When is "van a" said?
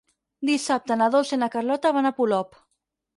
1.99-2.13